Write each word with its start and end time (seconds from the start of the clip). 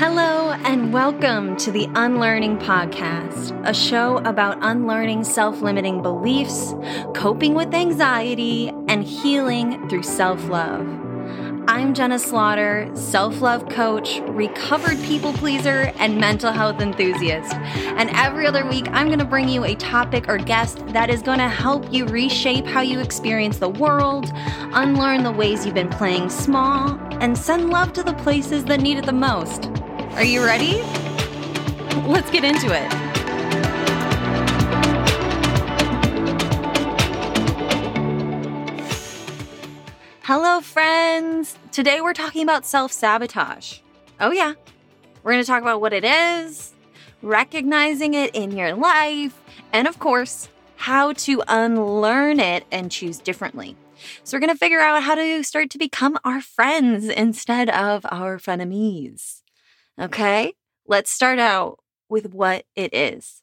Hello, 0.00 0.52
and 0.64 0.94
welcome 0.94 1.58
to 1.58 1.70
the 1.70 1.86
Unlearning 1.94 2.56
Podcast, 2.56 3.52
a 3.68 3.74
show 3.74 4.16
about 4.24 4.56
unlearning 4.62 5.24
self 5.24 5.60
limiting 5.60 6.00
beliefs, 6.00 6.72
coping 7.14 7.52
with 7.52 7.74
anxiety, 7.74 8.70
and 8.88 9.04
healing 9.04 9.86
through 9.90 10.04
self 10.04 10.42
love. 10.48 10.88
I'm 11.68 11.92
Jenna 11.92 12.18
Slaughter, 12.18 12.90
self 12.94 13.42
love 13.42 13.68
coach, 13.68 14.20
recovered 14.28 14.96
people 15.02 15.34
pleaser, 15.34 15.92
and 15.98 16.16
mental 16.16 16.50
health 16.50 16.80
enthusiast. 16.80 17.52
And 17.52 18.08
every 18.14 18.46
other 18.46 18.66
week, 18.66 18.86
I'm 18.92 19.08
going 19.08 19.18
to 19.18 19.26
bring 19.26 19.50
you 19.50 19.64
a 19.64 19.74
topic 19.74 20.30
or 20.30 20.38
guest 20.38 20.78
that 20.94 21.10
is 21.10 21.20
going 21.20 21.40
to 21.40 21.48
help 21.50 21.92
you 21.92 22.06
reshape 22.06 22.64
how 22.64 22.80
you 22.80 23.00
experience 23.00 23.58
the 23.58 23.68
world, 23.68 24.32
unlearn 24.72 25.24
the 25.24 25.32
ways 25.32 25.66
you've 25.66 25.74
been 25.74 25.90
playing 25.90 26.30
small, 26.30 26.98
and 27.20 27.36
send 27.36 27.68
love 27.68 27.92
to 27.92 28.02
the 28.02 28.14
places 28.14 28.64
that 28.64 28.80
need 28.80 28.96
it 28.96 29.04
the 29.04 29.12
most. 29.12 29.70
Are 30.14 30.24
you 30.24 30.44
ready? 30.44 30.82
Let's 32.06 32.30
get 32.30 32.44
into 32.44 32.66
it. 32.74 32.92
Hello, 40.24 40.60
friends. 40.60 41.56
Today 41.72 42.00
we're 42.00 42.12
talking 42.12 42.42
about 42.42 42.66
self 42.66 42.92
sabotage. 42.92 43.78
Oh, 44.20 44.32
yeah. 44.32 44.54
We're 45.22 45.32
going 45.32 45.42
to 45.42 45.46
talk 45.46 45.62
about 45.62 45.80
what 45.80 45.92
it 45.92 46.04
is, 46.04 46.72
recognizing 47.22 48.14
it 48.14 48.34
in 48.34 48.50
your 48.50 48.74
life, 48.74 49.40
and 49.72 49.86
of 49.88 49.98
course, 49.98 50.48
how 50.76 51.12
to 51.14 51.42
unlearn 51.48 52.40
it 52.40 52.64
and 52.70 52.90
choose 52.90 53.18
differently. 53.18 53.76
So, 54.24 54.36
we're 54.36 54.40
going 54.40 54.52
to 54.52 54.58
figure 54.58 54.80
out 54.80 55.02
how 55.02 55.14
to 55.14 55.42
start 55.44 55.70
to 55.70 55.78
become 55.78 56.18
our 56.24 56.40
friends 56.40 57.08
instead 57.08 57.70
of 57.70 58.04
our 58.10 58.38
frenemies. 58.38 59.40
Okay, 60.00 60.54
let's 60.86 61.10
start 61.10 61.38
out 61.38 61.80
with 62.08 62.32
what 62.32 62.64
it 62.74 62.94
is. 62.94 63.42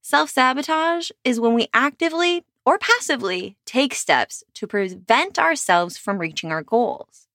Self 0.00 0.30
sabotage 0.30 1.10
is 1.22 1.38
when 1.38 1.52
we 1.52 1.68
actively 1.74 2.46
or 2.64 2.78
passively 2.78 3.58
take 3.66 3.92
steps 3.92 4.42
to 4.54 4.66
prevent 4.66 5.38
ourselves 5.38 5.98
from 5.98 6.16
reaching 6.16 6.50
our 6.50 6.62
goals. 6.62 7.28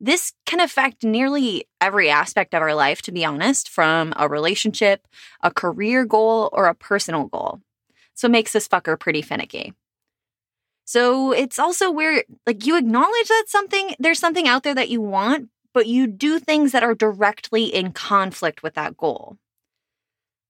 This 0.00 0.32
can 0.46 0.58
affect 0.58 1.04
nearly 1.04 1.68
every 1.80 2.10
aspect 2.10 2.54
of 2.54 2.62
our 2.62 2.74
life, 2.74 3.02
to 3.02 3.12
be 3.12 3.24
honest, 3.24 3.68
from 3.68 4.12
a 4.16 4.28
relationship, 4.28 5.06
a 5.40 5.52
career 5.52 6.04
goal, 6.04 6.48
or 6.52 6.66
a 6.66 6.74
personal 6.74 7.26
goal. 7.26 7.60
So 8.14 8.26
it 8.26 8.32
makes 8.32 8.52
this 8.52 8.66
fucker 8.66 8.98
pretty 8.98 9.22
finicky. 9.22 9.74
So 10.84 11.32
it's 11.32 11.58
also 11.60 11.92
where 11.92 12.24
like 12.46 12.66
you 12.66 12.76
acknowledge 12.76 13.28
that 13.28 13.44
something 13.46 13.94
there's 14.00 14.18
something 14.18 14.48
out 14.48 14.64
there 14.64 14.74
that 14.74 14.88
you 14.88 15.00
want, 15.00 15.50
but 15.78 15.86
you 15.86 16.08
do 16.08 16.40
things 16.40 16.72
that 16.72 16.82
are 16.82 16.92
directly 16.92 17.66
in 17.66 17.92
conflict 17.92 18.64
with 18.64 18.74
that 18.74 18.96
goal. 18.96 19.36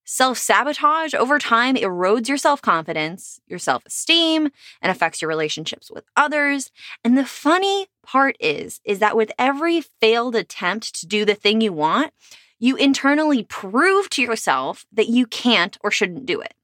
Self 0.06 0.38
sabotage 0.38 1.12
over 1.12 1.38
time 1.38 1.74
erodes 1.74 2.28
your 2.28 2.38
self 2.38 2.62
confidence, 2.62 3.38
your 3.46 3.58
self 3.58 3.84
esteem, 3.84 4.48
and 4.80 4.90
affects 4.90 5.20
your 5.20 5.28
relationships 5.28 5.90
with 5.90 6.04
others. 6.16 6.70
And 7.04 7.18
the 7.18 7.26
funny 7.26 7.88
part 8.02 8.38
is, 8.40 8.80
is 8.86 9.00
that 9.00 9.18
with 9.18 9.30
every 9.38 9.82
failed 9.82 10.34
attempt 10.34 10.98
to 10.98 11.06
do 11.06 11.26
the 11.26 11.34
thing 11.34 11.60
you 11.60 11.74
want, 11.74 12.14
you 12.58 12.76
internally 12.76 13.42
prove 13.42 14.08
to 14.08 14.22
yourself 14.22 14.86
that 14.90 15.10
you 15.10 15.26
can't 15.26 15.76
or 15.84 15.90
shouldn't 15.90 16.24
do 16.24 16.40
it. 16.40 16.54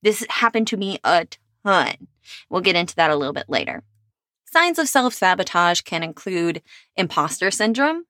This 0.00 0.24
happened 0.30 0.68
to 0.68 0.76
me 0.76 1.00
a 1.02 1.26
ton. 1.64 2.06
We'll 2.48 2.60
get 2.60 2.76
into 2.76 2.94
that 2.94 3.10
a 3.10 3.16
little 3.16 3.34
bit 3.34 3.48
later. 3.48 3.82
Signs 4.44 4.78
of 4.78 4.88
self 4.88 5.12
sabotage 5.12 5.80
can 5.80 6.04
include 6.04 6.62
imposter 6.94 7.50
syndrome, 7.50 8.04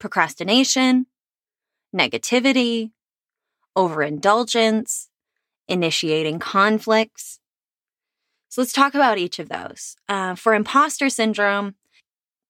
procrastination, 0.00 1.06
negativity, 1.94 2.90
overindulgence, 3.76 5.08
initiating 5.68 6.40
conflicts. 6.40 7.38
So 8.48 8.60
let's 8.60 8.72
talk 8.72 8.94
about 8.94 9.18
each 9.18 9.38
of 9.38 9.48
those. 9.48 9.94
Uh, 10.08 10.34
for 10.34 10.54
imposter 10.54 11.08
syndrome, 11.08 11.76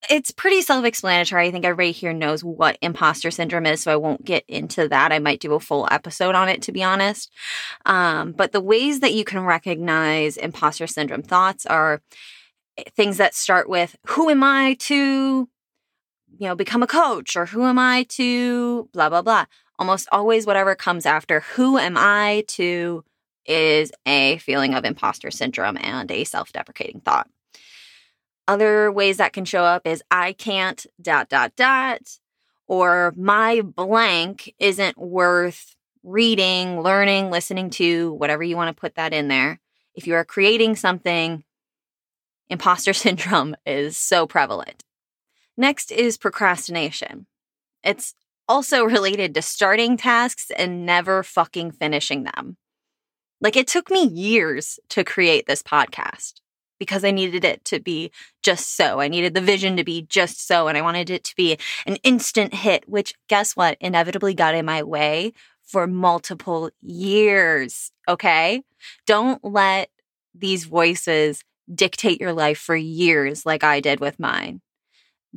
it's 0.09 0.31
pretty 0.31 0.63
self 0.63 0.87
explanatory. 0.87 1.47
I 1.47 1.51
think 1.51 1.67
everybody 1.67 1.93
here 1.93 2.15
knows 2.15 2.43
what 2.43 2.79
imposter 2.81 3.31
syndrome 3.31 3.67
is, 3.67 3.83
so 3.83 3.93
I 3.93 3.97
won't 3.97 4.25
get 4.25 4.45
into 4.49 4.89
that. 4.89 5.13
I 5.13 5.19
might 5.19 5.41
do 5.41 5.53
a 5.53 5.61
full 5.61 5.87
episode 5.91 6.35
on 6.35 6.49
it, 6.49 6.63
to 6.63 6.73
be 6.73 6.83
honest. 6.83 7.31
Um, 7.85 8.33
but 8.33 8.53
the 8.53 8.63
ways 8.63 9.01
that 9.01 9.13
you 9.13 9.25
can 9.25 9.45
recognize 9.45 10.39
imposter 10.39 10.87
syndrome 10.87 11.23
thoughts 11.23 11.67
are 11.67 12.01
things 12.97 13.19
that 13.19 13.35
start 13.35 13.69
with, 13.69 13.97
Who 14.07 14.31
am 14.31 14.43
I 14.43 14.77
to 14.81 15.51
you 16.39 16.49
know, 16.49 16.55
become 16.55 16.83
a 16.83 16.87
coach 16.87 17.37
or 17.37 17.47
who 17.47 17.65
am 17.65 17.79
I 17.79 18.05
to 18.11 18.89
blah, 18.93 19.09
blah, 19.09 19.23
blah. 19.23 19.47
Almost 19.79 20.09
always, 20.13 20.47
whatever 20.47 20.75
comes 20.75 21.07
after 21.07 21.41
who 21.41 21.79
am 21.79 21.97
I 21.97 22.45
to 22.49 23.05
is 23.47 23.91
a 24.07 24.39
feeling 24.39 24.75
of 24.75 24.85
imposter 24.85 25.31
syndrome 25.31 25.79
and 25.81 26.11
a 26.11 26.25
self 26.25 26.53
deprecating 26.53 27.01
thought. 27.01 27.29
Other 28.47 28.91
ways 28.91 29.19
that 29.19 29.33
can 29.33 29.45
show 29.45 29.65
up 29.65 29.87
is 29.87 30.03
I 30.11 30.33
can't 30.33 30.85
dot, 31.01 31.29
dot, 31.29 31.57
dot, 31.57 32.19
or 32.67 33.15
my 33.17 33.63
blank 33.63 34.55
isn't 34.59 34.99
worth 34.99 35.77
reading, 36.03 36.81
learning, 36.83 37.31
listening 37.31 37.71
to, 37.71 38.13
whatever 38.15 38.43
you 38.43 38.57
want 38.57 38.75
to 38.75 38.81
put 38.81 38.95
that 38.97 39.13
in 39.13 39.29
there. 39.29 39.61
If 39.95 40.07
you 40.07 40.15
are 40.15 40.25
creating 40.25 40.77
something, 40.77 41.45
imposter 42.49 42.93
syndrome 42.95 43.57
is 43.67 43.97
so 43.97 44.27
prevalent. 44.27 44.85
Next 45.61 45.93
is 45.93 46.17
procrastination. 46.17 47.27
It's 47.85 48.15
also 48.49 48.83
related 48.83 49.35
to 49.35 49.43
starting 49.43 49.99
tasks 49.99 50.51
and 50.57 50.87
never 50.87 51.23
fucking 51.23 51.73
finishing 51.73 52.25
them. 52.25 52.57
Like 53.43 53.57
it 53.57 53.67
took 53.67 53.91
me 53.91 54.07
years 54.07 54.81
to 54.89 55.05
create 55.05 55.47
this 55.47 55.63
podcast 55.63 56.41
because 56.79 57.05
I 57.05 57.11
needed 57.11 57.45
it 57.45 57.63
to 57.67 57.79
be 57.79 58.11
just 58.43 58.75
so. 58.75 59.01
I 59.01 59.09
needed 59.09 59.35
the 59.35 59.43
vision 59.43 59.77
to 59.77 59.85
be 59.85 60.01
just 60.01 60.47
so. 60.47 60.67
And 60.67 60.79
I 60.79 60.81
wanted 60.81 61.11
it 61.11 61.25
to 61.25 61.37
be 61.37 61.59
an 61.85 61.97
instant 61.97 62.55
hit, 62.55 62.89
which 62.89 63.13
guess 63.29 63.55
what? 63.55 63.77
Inevitably 63.83 64.33
got 64.33 64.55
in 64.55 64.65
my 64.65 64.83
way 64.83 65.35
for 65.63 65.87
multiple 65.87 66.71
years. 66.81 67.93
Okay. 68.09 68.63
Don't 69.07 69.45
let 69.45 69.91
these 70.35 70.65
voices 70.65 71.45
dictate 71.73 72.19
your 72.19 72.33
life 72.33 72.59
for 72.59 72.75
years 72.75 73.45
like 73.45 73.63
I 73.63 73.81
did 73.81 74.01
with 74.01 74.19
mine 74.19 74.63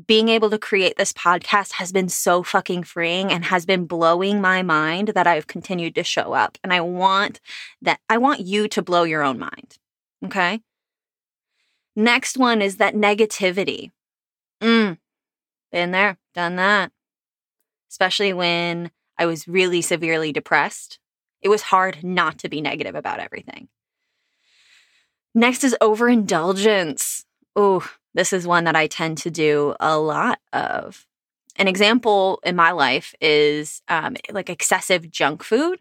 being 0.07 0.29
able 0.29 0.49
to 0.49 0.57
create 0.57 0.97
this 0.97 1.13
podcast 1.13 1.73
has 1.73 1.91
been 1.91 2.09
so 2.09 2.41
fucking 2.41 2.83
freeing 2.83 3.31
and 3.31 3.45
has 3.45 3.65
been 3.65 3.85
blowing 3.85 4.41
my 4.41 4.63
mind 4.63 5.09
that 5.09 5.27
I've 5.27 5.47
continued 5.47 5.95
to 5.95 6.03
show 6.03 6.33
up. 6.33 6.57
And 6.63 6.73
I 6.73 6.81
want 6.81 7.39
that, 7.81 7.99
I 8.09 8.17
want 8.17 8.39
you 8.39 8.67
to 8.69 8.81
blow 8.81 9.03
your 9.03 9.23
own 9.23 9.37
mind. 9.37 9.77
Okay. 10.25 10.61
Next 11.95 12.37
one 12.37 12.61
is 12.61 12.77
that 12.77 12.95
negativity. 12.95 13.91
Mm, 14.61 14.97
been 15.71 15.91
there, 15.91 16.17
done 16.33 16.55
that. 16.55 16.91
Especially 17.91 18.33
when 18.33 18.89
I 19.19 19.27
was 19.27 19.47
really 19.47 19.81
severely 19.81 20.31
depressed. 20.31 20.97
It 21.41 21.49
was 21.49 21.63
hard 21.63 22.03
not 22.03 22.39
to 22.39 22.49
be 22.49 22.61
negative 22.61 22.95
about 22.95 23.19
everything. 23.19 23.67
Next 25.35 25.63
is 25.63 25.75
overindulgence. 25.81 27.25
Oh, 27.55 27.87
this 28.13 28.33
is 28.33 28.47
one 28.47 28.65
that 28.65 28.75
I 28.75 28.87
tend 28.87 29.17
to 29.19 29.31
do 29.31 29.75
a 29.79 29.97
lot 29.97 30.39
of. 30.51 31.05
An 31.55 31.67
example 31.67 32.39
in 32.43 32.55
my 32.55 32.71
life 32.71 33.13
is 33.21 33.81
um, 33.87 34.15
like 34.31 34.49
excessive 34.49 35.11
junk 35.11 35.43
food 35.43 35.79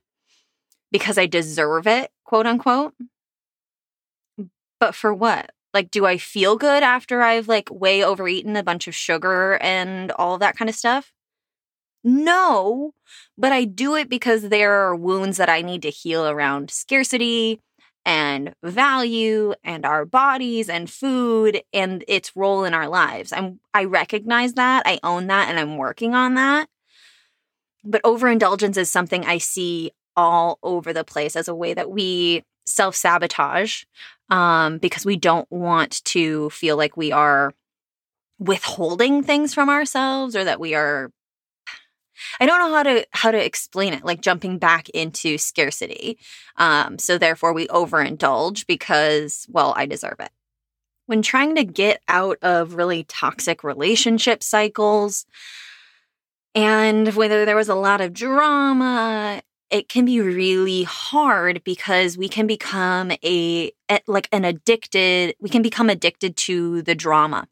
because 0.90 1.16
I 1.16 1.26
deserve 1.26 1.86
it, 1.86 2.10
quote 2.24 2.46
unquote. 2.46 2.94
But 4.78 4.94
for 4.94 5.14
what? 5.14 5.52
Like, 5.72 5.90
do 5.90 6.04
I 6.04 6.18
feel 6.18 6.56
good 6.56 6.82
after 6.82 7.22
I've 7.22 7.48
like 7.48 7.70
way 7.70 8.04
overeaten 8.04 8.56
a 8.56 8.62
bunch 8.62 8.86
of 8.86 8.94
sugar 8.94 9.56
and 9.62 10.12
all 10.12 10.34
of 10.34 10.40
that 10.40 10.56
kind 10.56 10.68
of 10.68 10.74
stuff? 10.74 11.12
No, 12.04 12.92
but 13.38 13.52
I 13.52 13.64
do 13.64 13.94
it 13.94 14.08
because 14.08 14.48
there 14.48 14.72
are 14.72 14.94
wounds 14.94 15.36
that 15.36 15.48
I 15.48 15.62
need 15.62 15.82
to 15.82 15.90
heal 15.90 16.26
around 16.26 16.70
scarcity, 16.70 17.60
and 18.04 18.54
value 18.62 19.54
and 19.62 19.84
our 19.84 20.04
bodies 20.04 20.68
and 20.68 20.90
food 20.90 21.62
and 21.72 22.04
its 22.08 22.34
role 22.34 22.64
in 22.64 22.74
our 22.74 22.88
lives. 22.88 23.32
I'm 23.32 23.60
I 23.74 23.84
recognize 23.84 24.54
that, 24.54 24.82
I 24.86 24.98
own 25.02 25.26
that 25.28 25.48
and 25.48 25.58
I'm 25.58 25.76
working 25.76 26.14
on 26.14 26.34
that. 26.34 26.68
But 27.84 28.04
overindulgence 28.04 28.76
is 28.76 28.90
something 28.90 29.24
I 29.24 29.38
see 29.38 29.92
all 30.16 30.58
over 30.62 30.92
the 30.92 31.04
place 31.04 31.36
as 31.36 31.48
a 31.48 31.54
way 31.54 31.74
that 31.74 31.90
we 31.90 32.44
self-sabotage 32.66 33.84
um, 34.30 34.78
because 34.78 35.04
we 35.04 35.16
don't 35.16 35.50
want 35.50 36.04
to 36.04 36.50
feel 36.50 36.76
like 36.76 36.96
we 36.96 37.12
are 37.12 37.52
withholding 38.38 39.22
things 39.22 39.54
from 39.54 39.68
ourselves 39.68 40.36
or 40.36 40.44
that 40.44 40.60
we 40.60 40.74
are 40.74 41.10
I 42.40 42.46
don't 42.46 42.58
know 42.58 42.74
how 42.76 42.82
to 42.84 43.06
how 43.12 43.30
to 43.30 43.44
explain 43.44 43.94
it, 43.94 44.04
like 44.04 44.20
jumping 44.22 44.58
back 44.58 44.88
into 44.90 45.38
scarcity. 45.38 46.18
Um, 46.56 46.98
so 46.98 47.18
therefore 47.18 47.52
we 47.52 47.66
overindulge 47.68 48.66
because, 48.66 49.46
well, 49.50 49.74
I 49.76 49.86
deserve 49.86 50.16
it. 50.20 50.30
When 51.06 51.22
trying 51.22 51.56
to 51.56 51.64
get 51.64 52.00
out 52.08 52.38
of 52.42 52.74
really 52.74 53.04
toxic 53.04 53.64
relationship 53.64 54.42
cycles, 54.42 55.26
And 56.54 57.14
whether 57.14 57.44
there 57.44 57.56
was 57.56 57.68
a 57.68 57.74
lot 57.74 58.00
of 58.00 58.12
drama, 58.12 59.42
it 59.70 59.88
can 59.88 60.04
be 60.04 60.20
really 60.20 60.82
hard 60.82 61.64
because 61.64 62.18
we 62.18 62.28
can 62.28 62.46
become 62.46 63.10
a 63.24 63.72
like 64.06 64.28
an 64.32 64.44
addicted 64.44 65.34
we 65.40 65.48
can 65.48 65.62
become 65.62 65.88
addicted 65.88 66.36
to 66.36 66.82
the 66.82 66.94
drama 66.94 67.48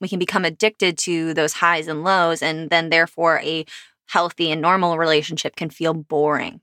we 0.00 0.08
can 0.08 0.18
become 0.18 0.44
addicted 0.44 0.98
to 0.98 1.34
those 1.34 1.54
highs 1.54 1.88
and 1.88 2.04
lows 2.04 2.42
and 2.42 2.70
then 2.70 2.90
therefore 2.90 3.40
a 3.40 3.64
healthy 4.06 4.50
and 4.50 4.60
normal 4.60 4.98
relationship 4.98 5.56
can 5.56 5.70
feel 5.70 5.94
boring 5.94 6.60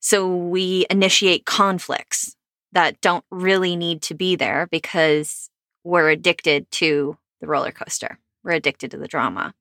so 0.00 0.34
we 0.34 0.86
initiate 0.90 1.46
conflicts 1.46 2.36
that 2.72 3.00
don't 3.00 3.24
really 3.30 3.76
need 3.76 4.02
to 4.02 4.14
be 4.14 4.34
there 4.34 4.66
because 4.70 5.50
we're 5.84 6.10
addicted 6.10 6.70
to 6.70 7.16
the 7.40 7.46
roller 7.46 7.72
coaster 7.72 8.18
we're 8.44 8.52
addicted 8.52 8.90
to 8.90 8.98
the 8.98 9.08
drama 9.08 9.54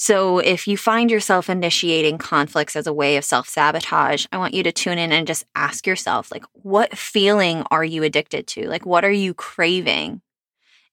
so, 0.00 0.38
if 0.38 0.66
you 0.66 0.78
find 0.78 1.10
yourself 1.10 1.50
initiating 1.50 2.16
conflicts 2.16 2.74
as 2.74 2.86
a 2.86 2.92
way 2.92 3.18
of 3.18 3.24
self 3.26 3.46
sabotage, 3.46 4.24
I 4.32 4.38
want 4.38 4.54
you 4.54 4.62
to 4.62 4.72
tune 4.72 4.96
in 4.96 5.12
and 5.12 5.26
just 5.26 5.44
ask 5.54 5.86
yourself, 5.86 6.32
like, 6.32 6.46
what 6.54 6.96
feeling 6.96 7.64
are 7.70 7.84
you 7.84 8.02
addicted 8.02 8.46
to? 8.46 8.66
Like, 8.66 8.86
what 8.86 9.04
are 9.04 9.12
you 9.12 9.34
craving? 9.34 10.22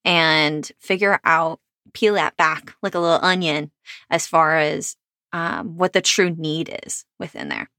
And 0.04 0.70
figure 0.82 1.22
out, 1.24 1.62
peel 1.94 2.14
that 2.16 2.38
back 2.38 2.76
like 2.82 2.96
a 2.96 3.00
little 3.00 3.24
onion 3.24 3.72
as 4.10 4.28
far 4.28 4.58
as 4.58 4.96
um, 5.34 5.78
what 5.78 5.94
the 5.94 6.02
true 6.02 6.30
need 6.30 6.76
is 6.86 7.06
within 7.20 7.50
there. 7.50 7.70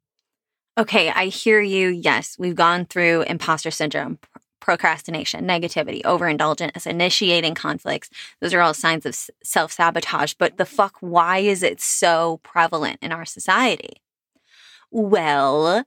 Okay, 0.78 1.10
I 1.10 1.26
hear 1.26 1.60
you. 1.60 1.88
Yes, 1.88 2.36
we've 2.38 2.54
gone 2.54 2.84
through 2.84 3.22
imposter 3.22 3.70
syndrome, 3.70 4.18
procrastination, 4.60 5.44
negativity, 5.44 6.04
overindulgence, 6.04 6.86
initiating 6.86 7.54
conflicts. 7.54 8.10
Those 8.40 8.54
are 8.54 8.60
all 8.60 8.74
signs 8.74 9.04
of 9.04 9.16
self 9.42 9.72
sabotage. 9.72 10.34
But 10.34 10.56
the 10.56 10.66
fuck, 10.66 10.96
why 11.00 11.38
is 11.38 11.62
it 11.62 11.80
so 11.80 12.38
prevalent 12.44 12.98
in 13.02 13.10
our 13.10 13.24
society? 13.24 14.02
Well, 14.90 15.84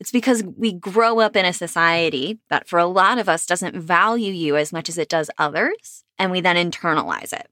it's 0.00 0.10
because 0.10 0.42
we 0.42 0.72
grow 0.72 1.20
up 1.20 1.36
in 1.36 1.44
a 1.44 1.52
society 1.52 2.38
that 2.50 2.68
for 2.68 2.78
a 2.78 2.86
lot 2.86 3.18
of 3.18 3.28
us 3.28 3.46
doesn't 3.46 3.76
value 3.80 4.32
you 4.32 4.56
as 4.56 4.72
much 4.72 4.88
as 4.88 4.98
it 4.98 5.08
does 5.08 5.30
others, 5.38 6.04
and 6.18 6.30
we 6.30 6.40
then 6.40 6.56
internalize 6.56 7.32
it. 7.32 7.48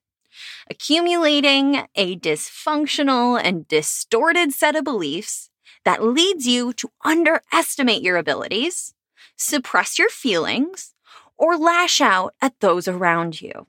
Accumulating 0.68 1.86
a 1.94 2.16
dysfunctional 2.16 3.40
and 3.42 3.66
distorted 3.68 4.52
set 4.52 4.76
of 4.76 4.84
beliefs 4.84 5.50
that 5.84 6.02
leads 6.02 6.46
you 6.46 6.72
to 6.74 6.90
underestimate 7.04 8.02
your 8.02 8.16
abilities, 8.16 8.94
suppress 9.36 9.98
your 9.98 10.08
feelings, 10.08 10.94
or 11.38 11.56
lash 11.56 12.00
out 12.00 12.34
at 12.42 12.58
those 12.60 12.88
around 12.88 13.40
you. 13.40 13.66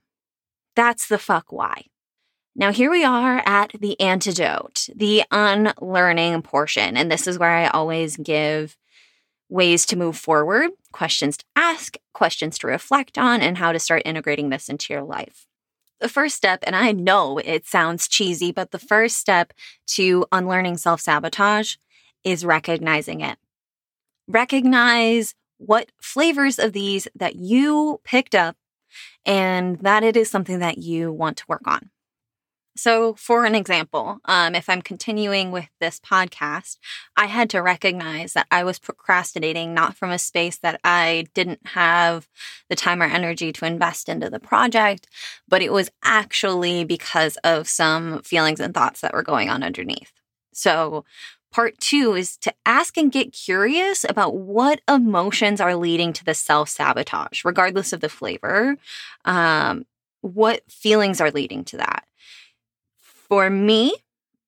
That's 0.75 1.07
the 1.07 1.17
fuck 1.17 1.51
why. 1.51 1.85
Now, 2.55 2.71
here 2.71 2.89
we 2.89 3.03
are 3.03 3.43
at 3.45 3.71
the 3.79 3.99
antidote, 3.99 4.89
the 4.95 5.23
unlearning 5.29 6.41
portion. 6.41 6.97
And 6.97 7.11
this 7.11 7.27
is 7.27 7.37
where 7.37 7.51
I 7.51 7.67
always 7.67 8.17
give 8.17 8.75
ways 9.49 9.85
to 9.87 9.95
move 9.95 10.17
forward, 10.17 10.71
questions 10.91 11.37
to 11.37 11.45
ask, 11.55 11.97
questions 12.13 12.57
to 12.59 12.67
reflect 12.67 13.17
on, 13.17 13.41
and 13.41 13.57
how 13.57 13.71
to 13.71 13.79
start 13.79 14.01
integrating 14.05 14.49
this 14.49 14.69
into 14.69 14.93
your 14.93 15.03
life. 15.03 15.45
The 15.99 16.09
first 16.09 16.35
step, 16.35 16.63
and 16.63 16.75
I 16.75 16.91
know 16.91 17.39
it 17.39 17.65
sounds 17.65 18.07
cheesy, 18.07 18.51
but 18.51 18.71
the 18.71 18.79
first 18.79 19.17
step 19.17 19.53
to 19.87 20.25
unlearning 20.31 20.77
self 20.77 21.01
sabotage 21.01 21.75
is 22.23 22.45
recognizing 22.45 23.21
it. 23.21 23.37
Recognize 24.27 25.33
what 25.57 25.91
flavors 25.99 26.59
of 26.59 26.73
these 26.73 27.07
that 27.15 27.35
you 27.35 27.99
picked 28.03 28.35
up 28.35 28.57
and 29.25 29.79
that 29.79 30.03
it 30.03 30.15
is 30.15 30.29
something 30.29 30.59
that 30.59 30.77
you 30.77 31.11
want 31.11 31.37
to 31.37 31.45
work 31.47 31.65
on. 31.65 31.89
So, 32.77 33.15
for 33.15 33.45
an 33.45 33.55
example, 33.55 34.19
um, 34.25 34.53
if 34.55 34.69
I'm 34.69 34.81
continuing 34.81 35.51
with 35.51 35.67
this 35.79 35.99
podcast, 35.99 36.77
I 37.15 37.25
had 37.25 37.49
to 37.49 37.61
recognize 37.61 38.33
that 38.33 38.47
I 38.51 38.63
was 38.63 38.79
procrastinating 38.79 39.73
not 39.73 39.95
from 39.95 40.11
a 40.11 40.19
space 40.19 40.57
that 40.59 40.79
I 40.83 41.25
didn't 41.33 41.65
have 41.67 42.27
the 42.69 42.75
time 42.75 43.01
or 43.01 43.05
energy 43.05 43.51
to 43.53 43.65
invest 43.65 44.09
into 44.09 44.29
the 44.29 44.39
project, 44.39 45.07
but 45.47 45.61
it 45.61 45.71
was 45.73 45.89
actually 46.03 46.83
because 46.85 47.37
of 47.43 47.67
some 47.67 48.21
feelings 48.21 48.59
and 48.59 48.73
thoughts 48.73 49.01
that 49.01 49.13
were 49.13 49.23
going 49.23 49.49
on 49.49 49.63
underneath. 49.63 50.13
So, 50.53 51.03
Part 51.49 51.79
two 51.79 52.13
is 52.13 52.37
to 52.37 52.53
ask 52.65 52.97
and 52.97 53.11
get 53.11 53.31
curious 53.33 54.05
about 54.07 54.35
what 54.35 54.81
emotions 54.87 55.61
are 55.61 55.75
leading 55.75 56.13
to 56.13 56.25
the 56.25 56.33
self 56.33 56.69
sabotage, 56.69 57.45
regardless 57.45 57.93
of 57.93 58.01
the 58.01 58.09
flavor. 58.09 58.75
Um, 59.25 59.85
what 60.21 60.69
feelings 60.69 61.21
are 61.21 61.31
leading 61.31 61.63
to 61.65 61.77
that? 61.77 62.06
For 63.29 63.49
me, 63.49 63.93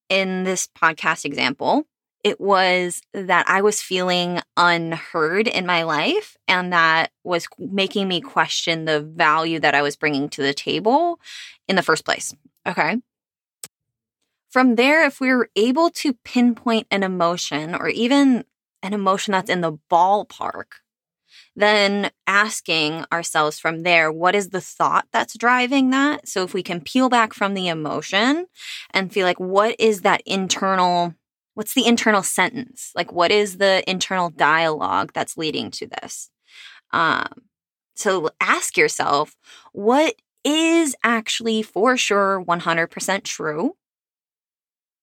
in 0.09 0.43
this 0.43 0.67
podcast 0.67 1.25
example, 1.25 1.85
it 2.23 2.39
was 2.39 3.01
that 3.13 3.49
I 3.49 3.61
was 3.61 3.81
feeling 3.81 4.39
unheard 4.57 5.47
in 5.47 5.65
my 5.65 5.83
life, 5.83 6.35
and 6.47 6.73
that 6.73 7.11
was 7.23 7.47
making 7.57 8.07
me 8.07 8.21
question 8.21 8.85
the 8.85 9.01
value 9.01 9.59
that 9.59 9.75
I 9.75 9.81
was 9.81 9.95
bringing 9.95 10.29
to 10.29 10.41
the 10.41 10.53
table 10.53 11.19
in 11.67 11.75
the 11.75 11.83
first 11.83 12.03
place. 12.03 12.33
Okay. 12.65 12.97
From 14.49 14.75
there, 14.75 15.05
if 15.05 15.21
we 15.21 15.29
are 15.29 15.49
able 15.55 15.89
to 15.91 16.13
pinpoint 16.13 16.87
an 16.89 17.03
emotion 17.03 17.75
or 17.75 17.87
even 17.87 18.43
an 18.81 18.93
emotion 18.93 19.31
that's 19.31 19.49
in 19.49 19.61
the 19.61 19.77
ballpark, 19.91 20.81
then 21.59 22.11
asking 22.27 23.05
ourselves 23.11 23.59
from 23.59 23.83
there, 23.83 24.11
what 24.11 24.35
is 24.35 24.49
the 24.49 24.61
thought 24.61 25.07
that's 25.11 25.37
driving 25.37 25.89
that? 25.91 26.27
So 26.27 26.43
if 26.43 26.53
we 26.53 26.63
can 26.63 26.81
peel 26.81 27.09
back 27.09 27.33
from 27.33 27.53
the 27.53 27.67
emotion 27.67 28.47
and 28.91 29.11
feel 29.11 29.25
like, 29.25 29.39
what 29.39 29.75
is 29.79 30.01
that 30.01 30.21
internal, 30.25 31.15
what's 31.53 31.73
the 31.73 31.85
internal 31.85 32.23
sentence? 32.23 32.91
Like, 32.95 33.11
what 33.11 33.31
is 33.31 33.57
the 33.57 33.83
internal 33.89 34.29
dialogue 34.29 35.11
that's 35.13 35.37
leading 35.37 35.71
to 35.71 35.87
this? 35.87 36.29
Um, 36.91 37.27
so 37.95 38.29
ask 38.39 38.77
yourself, 38.77 39.35
what 39.73 40.15
is 40.43 40.95
actually 41.03 41.61
for 41.61 41.97
sure 41.97 42.43
100% 42.43 43.23
true? 43.23 43.75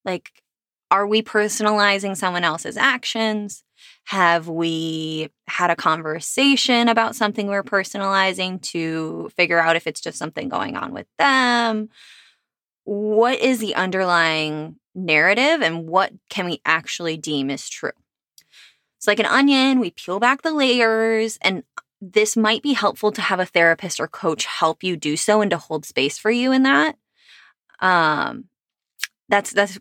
Like, 0.05 0.43
are 0.91 1.06
we 1.06 1.23
personalizing 1.23 2.17
someone 2.17 2.44
else's 2.44 2.76
actions? 2.76 3.64
Have 4.06 4.49
we 4.49 5.31
had 5.49 5.70
a 5.70 5.76
conversation 5.76 6.88
about 6.88 7.17
something 7.17 7.49
we're 7.49 7.64
personalizing 7.64 8.62
to 8.62 9.29
figure 9.37 9.58
out 9.58 9.75
if 9.75 9.88
it's 9.88 10.00
just 10.00 10.17
something 10.17 10.49
going 10.49 10.76
on 10.76 10.93
with 10.93 11.06
them? 11.19 11.88
What 12.85 13.41
is 13.41 13.58
the 13.58 13.75
underlying 13.75 14.77
narrative 14.94 15.60
and 15.60 15.89
what 15.89 16.13
can 16.31 16.46
we 16.46 16.60
actually 16.65 17.17
deem 17.17 17.51
as 17.51 17.69
true? 17.69 17.91
It's 18.96 19.08
like 19.08 19.19
an 19.19 19.27
onion, 19.27 19.81
we 19.81 19.91
peel 19.91 20.20
back 20.20 20.43
the 20.43 20.53
layers, 20.53 21.36
and 21.43 21.65
this 22.01 22.36
might 22.36 22.63
be 22.63 22.75
helpful 22.75 23.10
to 23.10 23.22
have 23.22 23.41
a 23.41 23.46
therapist 23.46 23.98
or 23.98 24.06
coach 24.06 24.46
help 24.46 24.84
you 24.84 24.96
do 24.96 25.17
so 25.17 25.41
and 25.41 25.51
to 25.51 25.58
hold 25.58 25.84
space 25.84 26.17
for 26.17 26.31
you 26.31 26.53
in 26.53 26.63
that. 26.63 26.96
Um, 27.81 28.44
that's 29.29 29.53
that's 29.53 29.79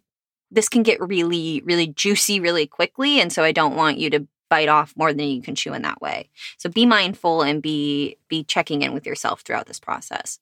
this 0.51 0.69
can 0.69 0.83
get 0.83 1.01
really, 1.01 1.61
really 1.65 1.87
juicy 1.87 2.39
really 2.39 2.67
quickly. 2.67 3.19
And 3.19 3.31
so 3.31 3.43
I 3.43 3.51
don't 3.51 3.75
want 3.75 3.97
you 3.97 4.09
to 4.11 4.27
bite 4.49 4.69
off 4.69 4.93
more 4.95 5.11
than 5.11 5.27
you 5.27 5.41
can 5.41 5.55
chew 5.55 5.73
in 5.73 5.81
that 5.81 6.01
way. 6.01 6.29
So 6.57 6.69
be 6.69 6.85
mindful 6.85 7.41
and 7.41 7.61
be 7.61 8.17
be 8.29 8.43
checking 8.43 8.81
in 8.81 8.93
with 8.93 9.05
yourself 9.05 9.41
throughout 9.41 9.65
this 9.65 9.79
process. 9.79 10.39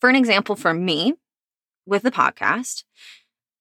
For 0.00 0.10
an 0.10 0.16
example 0.16 0.56
for 0.56 0.74
me 0.74 1.14
with 1.86 2.02
the 2.02 2.10
podcast, 2.10 2.84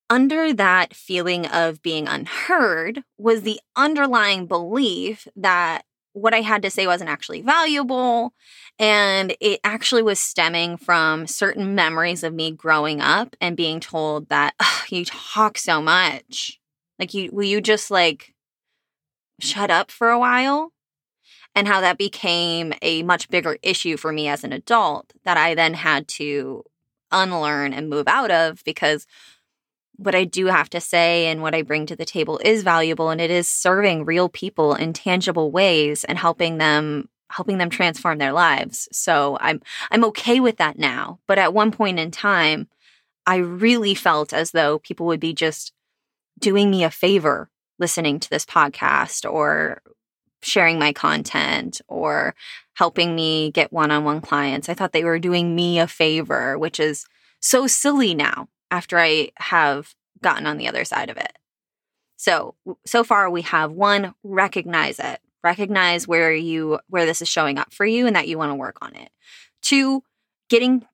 under 0.09 0.53
that 0.53 0.93
feeling 0.93 1.47
of 1.47 1.81
being 1.81 2.07
unheard 2.07 3.03
was 3.17 3.41
the 3.41 3.59
underlying 3.75 4.45
belief 4.45 5.27
that 5.35 5.83
what 6.15 6.33
I 6.33 6.41
had 6.41 6.61
to 6.61 6.69
say 6.69 6.87
wasn't 6.87 7.09
actually 7.09 7.41
valuable. 7.41 8.33
And 8.79 9.35
it 9.41 9.59
actually 9.63 10.01
was 10.01 10.19
stemming 10.19 10.77
from 10.77 11.27
certain 11.27 11.75
memories 11.75 12.23
of 12.23 12.33
me 12.33 12.51
growing 12.51 13.01
up 13.01 13.35
and 13.41 13.57
being 13.57 13.79
told 13.79 14.29
that 14.29 14.55
you 14.89 15.05
talk 15.05 15.57
so 15.57 15.81
much. 15.81 16.59
Like, 16.97 17.13
you 17.13 17.29
will 17.33 17.43
you 17.43 17.59
just 17.59 17.91
like 17.91 18.33
shut 19.39 19.69
up 19.69 19.91
for 19.91 20.09
a 20.09 20.19
while? 20.19 20.71
And 21.53 21.67
how 21.67 21.81
that 21.81 21.97
became 21.97 22.73
a 22.81 23.03
much 23.03 23.29
bigger 23.29 23.57
issue 23.61 23.95
for 23.95 24.11
me 24.11 24.27
as 24.27 24.43
an 24.43 24.51
adult 24.51 25.13
that 25.23 25.37
I 25.37 25.55
then 25.55 25.73
had 25.73 26.07
to 26.09 26.63
unlearn 27.11 27.73
and 27.73 27.89
move 27.89 28.07
out 28.07 28.31
of 28.31 28.61
because 28.65 29.05
what 29.97 30.15
I 30.15 30.23
do 30.23 30.47
have 30.47 30.69
to 30.71 30.81
say 30.81 31.27
and 31.27 31.41
what 31.41 31.55
I 31.55 31.61
bring 31.61 31.85
to 31.87 31.95
the 31.95 32.05
table 32.05 32.39
is 32.43 32.63
valuable 32.63 33.09
and 33.09 33.21
it 33.21 33.31
is 33.31 33.47
serving 33.47 34.05
real 34.05 34.29
people 34.29 34.75
in 34.75 34.93
tangible 34.93 35.51
ways 35.51 36.03
and 36.03 36.17
helping 36.17 36.57
them 36.57 37.09
helping 37.31 37.57
them 37.57 37.69
transform 37.71 38.17
their 38.17 38.31
lives. 38.31 38.87
So 38.91 39.37
I'm 39.41 39.61
I'm 39.91 40.03
okay 40.05 40.39
with 40.39 40.57
that 40.57 40.77
now, 40.77 41.19
but 41.27 41.39
at 41.39 41.53
one 41.53 41.71
point 41.71 41.99
in 41.99 42.11
time 42.11 42.67
I 43.25 43.37
really 43.37 43.95
felt 43.95 44.33
as 44.33 44.51
though 44.51 44.79
people 44.79 45.07
would 45.07 45.19
be 45.19 45.33
just 45.33 45.73
doing 46.39 46.69
me 46.69 46.83
a 46.83 46.91
favor 46.91 47.49
listening 47.79 48.19
to 48.19 48.29
this 48.29 48.45
podcast 48.45 49.29
or 49.29 49.81
sharing 50.41 50.77
my 50.77 50.93
content 50.93 51.81
or 51.87 52.35
helping 52.75 53.15
me 53.15 53.51
get 53.51 53.73
one-on-one 53.73 54.21
clients. 54.21 54.69
I 54.69 54.73
thought 54.73 54.91
they 54.91 55.03
were 55.03 55.17
doing 55.17 55.55
me 55.55 55.79
a 55.79 55.87
favor, 55.87 56.57
which 56.57 56.79
is 56.79 57.05
so 57.39 57.67
silly 57.67 58.13
now 58.13 58.47
after 58.71 58.99
I 58.99 59.31
have 59.37 59.93
gotten 60.21 60.47
on 60.47 60.57
the 60.57 60.67
other 60.67 60.85
side 60.85 61.09
of 61.09 61.17
it. 61.17 61.31
So, 62.17 62.55
so 62.85 63.03
far 63.03 63.29
we 63.29 63.41
have 63.43 63.71
one, 63.71 64.13
recognize 64.23 64.99
it. 64.99 65.19
Recognize 65.43 66.07
where 66.07 66.33
you 66.33 66.79
where 66.87 67.05
this 67.05 67.21
is 67.21 67.29
showing 67.29 67.59
up 67.59 67.71
for 67.71 67.85
you 67.85 68.07
and 68.07 68.15
that 68.15 68.27
you 68.27 68.37
want 68.37 68.51
to 68.51 68.55
work 68.55 68.77
on 68.81 68.95
it. 68.95 69.09
Two, 69.61 70.03
getting 70.49 70.85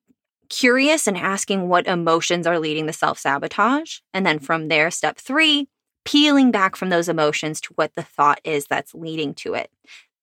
curious 0.50 1.06
and 1.06 1.16
asking 1.16 1.68
what 1.68 1.86
emotions 1.86 2.46
are 2.46 2.58
leading 2.58 2.84
the 2.84 2.92
self-sabotage. 2.92 4.00
And 4.12 4.26
then 4.26 4.38
from 4.38 4.68
there, 4.68 4.90
step 4.90 5.16
3, 5.16 5.68
peeling 6.04 6.50
back 6.50 6.76
from 6.76 6.90
those 6.90 7.08
emotions 7.08 7.60
to 7.62 7.72
what 7.74 7.94
the 7.94 8.02
thought 8.02 8.40
is 8.44 8.66
that's 8.66 8.94
leading 8.94 9.32
to 9.34 9.54
it. 9.54 9.70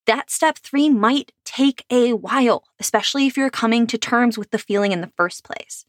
That 0.06 0.30
step 0.30 0.58
3 0.58 0.90
might 0.90 1.32
take 1.44 1.84
a 1.90 2.12
while, 2.12 2.64
especially 2.78 3.26
if 3.26 3.36
you're 3.36 3.50
coming 3.50 3.86
to 3.88 3.98
terms 3.98 4.38
with 4.38 4.50
the 4.50 4.58
feeling 4.58 4.92
in 4.92 5.00
the 5.00 5.12
first 5.16 5.42
place. 5.42 5.84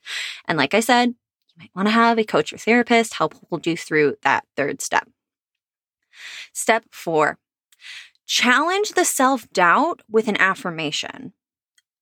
And 0.48 0.58
like 0.58 0.74
I 0.74 0.80
said, 0.80 1.13
might 1.62 1.72
want 1.75 1.88
to 1.88 1.94
have 1.94 2.18
a 2.18 2.24
coach 2.24 2.51
or 2.51 2.58
therapist 2.58 3.13
help 3.15 3.36
hold 3.50 3.68
you 3.68 3.77
through 3.77 4.15
that 4.24 4.46
third 4.58 4.82
step. 4.82 5.08
Step 6.53 6.86
four, 6.91 7.38
challenge 8.25 8.94
the 8.94 9.06
self 9.06 9.50
doubt 9.51 10.01
with 10.10 10.27
an 10.27 10.38
affirmation 10.38 11.34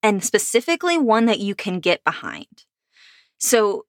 and 0.01 0.23
specifically 0.23 0.97
one 0.97 1.25
that 1.25 1.39
you 1.39 1.55
can 1.55 1.79
get 1.79 2.03
behind. 2.03 2.65
So 3.37 3.85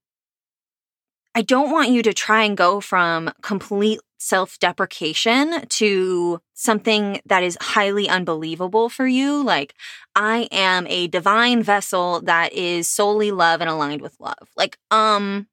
I 1.35 1.43
don't 1.43 1.71
want 1.71 1.91
you 1.91 2.03
to 2.03 2.13
try 2.13 2.43
and 2.43 2.57
go 2.57 2.81
from 2.81 3.31
complete 3.43 4.01
self 4.19 4.59
deprecation 4.59 5.67
to 5.69 6.41
something 6.55 7.21
that 7.27 7.43
is 7.43 7.57
highly 7.61 8.09
unbelievable 8.09 8.89
for 8.89 9.07
you. 9.07 9.43
Like, 9.43 9.75
I 10.15 10.49
am 10.51 10.87
a 10.89 11.07
divine 11.07 11.63
vessel 11.63 12.21
that 12.23 12.53
is 12.53 12.91
solely 12.91 13.31
love 13.31 13.61
and 13.61 13.71
aligned 13.71 14.03
with 14.03 14.17
love. 14.19 14.51
Like, 14.57 14.77
um, 14.91 15.47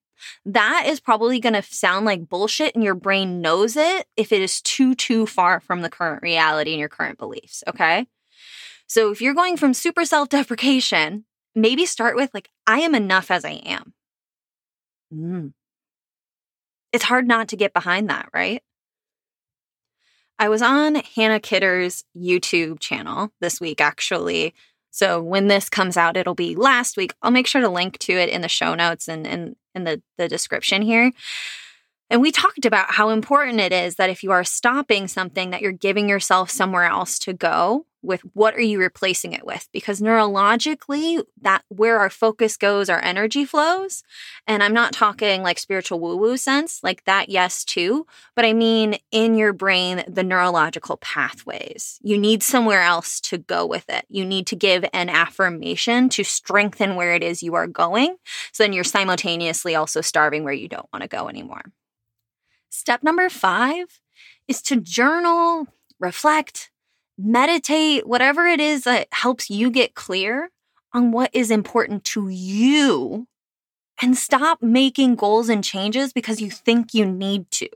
that 0.46 0.86
is 0.88 1.00
probably 1.00 1.40
going 1.40 1.54
to 1.54 1.62
sound 1.62 2.06
like 2.06 2.30
bullshit 2.30 2.76
and 2.76 2.84
your 2.84 2.96
brain 2.96 3.42
knows 3.42 3.76
it 3.76 4.08
if 4.16 4.32
it 4.32 4.42
is 4.42 4.62
too, 4.62 4.96
too 4.96 5.26
far 5.26 5.60
from 5.60 5.82
the 5.82 5.90
current 5.90 6.22
reality 6.22 6.72
and 6.72 6.80
your 6.80 6.90
current 6.90 7.18
beliefs. 7.18 7.64
Okay. 7.68 8.08
So 8.88 9.12
if 9.12 9.22
you're 9.22 9.34
going 9.34 9.58
from 9.58 9.74
super 9.74 10.06
self 10.06 10.30
deprecation, 10.30 11.26
maybe 11.56 11.86
start 11.86 12.16
with 12.16 12.32
like, 12.34 12.50
I 12.66 12.80
am 12.80 12.96
enough 12.96 13.32
as 13.32 13.44
I 13.44 13.62
am. 13.66 13.94
Mm. 15.14 15.54
It's 16.94 17.04
hard 17.04 17.28
not 17.28 17.50
to 17.50 17.58
get 17.58 17.74
behind 17.74 18.10
that, 18.10 18.30
right? 18.34 18.64
I 20.40 20.50
was 20.50 20.62
on 20.62 20.96
Hannah 20.96 21.40
Kidder's 21.40 22.04
YouTube 22.16 22.80
channel 22.80 23.32
this 23.42 23.60
week, 23.60 23.82
actually, 23.82 24.54
so 24.98 25.22
when 25.22 25.46
this 25.46 25.70
comes 25.70 25.96
out, 25.96 26.18
it'll 26.18 26.34
be 26.34 26.56
last 26.56 26.98
week. 26.98 27.14
I'll 27.22 27.30
make 27.30 27.46
sure 27.46 27.62
to 27.62 27.70
link 27.70 28.00
to 28.00 28.14
it 28.14 28.30
in 28.30 28.42
the 28.42 28.48
show 28.48 28.74
notes 28.74 29.08
and, 29.08 29.28
and 29.28 29.56
in 29.78 29.86
the, 29.86 30.02
the 30.18 30.28
description 30.28 30.82
here. 30.82 31.14
And 32.10 32.22
we 32.22 32.32
talked 32.32 32.66
about 32.66 32.92
how 32.92 33.10
important 33.10 33.60
it 33.60 33.72
is 33.72 33.96
that 33.96 34.10
if 34.10 34.24
you 34.24 34.32
are 34.32 34.44
stopping 34.44 35.08
something, 35.08 35.50
that 35.52 35.62
you're 35.62 35.72
giving 35.72 36.10
yourself 36.10 36.50
somewhere 36.50 36.86
else 36.86 37.20
to 37.20 37.34
go 37.34 37.86
with 38.08 38.22
what 38.34 38.56
are 38.56 38.62
you 38.62 38.80
replacing 38.80 39.34
it 39.34 39.46
with? 39.46 39.68
Because 39.72 40.02
neurologically 40.02 41.24
that 41.42 41.64
where 41.68 42.00
our 42.00 42.10
focus 42.10 42.58
goes 42.58 42.90
our 42.90 43.04
energy 43.04 43.46
flows. 43.46 44.04
And 44.48 44.64
i'm 44.64 44.74
not 44.74 44.94
talking 44.94 45.44
like 45.44 45.60
spiritual 45.60 46.00
woo 46.00 46.18
woo 46.18 46.38
sense 46.38 46.82
like 46.84 47.04
that 47.04 47.30
yes 47.30 47.64
too. 47.64 48.08
But 48.36 48.46
i 48.46 48.54
mean 48.54 48.98
in 49.12 49.36
your 49.36 49.54
brain 49.54 50.04
the 50.08 50.24
neurological 50.24 50.98
pathways. 50.98 52.00
You 52.02 52.18
need 52.18 52.42
somewhere 52.42 52.82
else 52.82 53.20
to 53.22 53.38
go 53.38 53.66
with 53.66 53.90
it. 53.90 54.06
You 54.10 54.26
need 54.26 54.48
to 54.48 54.56
give 54.56 54.86
an 54.94 55.10
affirmation 55.10 56.10
to 56.10 56.24
strengthen 56.24 56.96
where 56.96 57.14
it 57.14 57.24
is 57.24 57.44
you 57.44 57.56
are 57.56 57.68
going. 57.68 58.18
So 58.54 58.64
then 58.64 58.74
you're 58.74 58.84
simultaneously 58.84 59.76
also 59.76 60.02
starving 60.02 60.44
where 60.44 60.54
you 60.54 60.68
don't 60.68 60.88
want 60.94 61.04
to 61.04 61.10
go 61.10 61.28
anymore. 61.28 61.62
Step 62.70 63.04
number 63.04 63.30
5 63.30 64.00
is 64.48 64.62
to 64.64 64.80
journal 64.80 65.68
reflect 66.00 66.72
meditate, 67.18 68.08
whatever 68.08 68.46
it 68.48 68.60
is 68.60 68.84
that 68.84 69.08
helps 69.12 69.50
you 69.50 69.70
get 69.70 69.96
clear 69.96 70.52
on 70.94 71.12
what 71.12 71.30
is 71.34 71.52
important 71.52 72.04
to 72.04 72.30
you 72.30 73.28
and 74.02 74.18
stop 74.18 74.62
making 74.62 75.16
goals 75.16 75.50
and 75.50 75.64
changes 75.64 76.14
because 76.14 76.42
you 76.42 76.52
think 76.52 76.94
you 76.94 77.06
need 77.06 77.50
to 77.52 77.70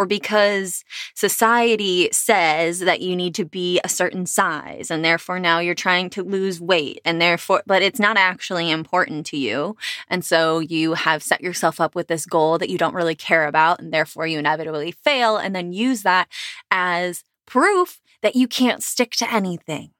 or 0.00 0.06
because 0.06 0.82
society 1.14 2.08
says 2.10 2.78
that 2.78 3.02
you 3.02 3.14
need 3.14 3.34
to 3.34 3.44
be 3.44 3.78
a 3.84 3.88
certain 3.88 4.24
size 4.24 4.90
and 4.90 5.04
therefore 5.04 5.38
now 5.38 5.58
you're 5.58 5.74
trying 5.74 6.08
to 6.08 6.22
lose 6.22 6.58
weight 6.58 7.02
and 7.04 7.20
therefore 7.20 7.62
but 7.66 7.82
it's 7.82 8.00
not 8.00 8.16
actually 8.16 8.70
important 8.70 9.26
to 9.26 9.36
you. 9.36 9.76
And 10.08 10.24
so 10.24 10.58
you 10.58 10.94
have 10.94 11.22
set 11.22 11.42
yourself 11.42 11.82
up 11.82 11.94
with 11.94 12.08
this 12.08 12.24
goal 12.24 12.56
that 12.56 12.70
you 12.70 12.78
don't 12.78 12.94
really 12.94 13.14
care 13.14 13.46
about 13.46 13.78
and 13.78 13.92
therefore 13.92 14.26
you 14.26 14.38
inevitably 14.38 14.92
fail 14.92 15.36
and 15.36 15.54
then 15.54 15.74
use 15.74 16.02
that 16.02 16.28
as 16.70 17.22
proof 17.44 17.99
that 18.22 18.36
you 18.36 18.46
can't 18.46 18.82
stick 18.82 19.12
to 19.12 19.32
anything. 19.32 19.90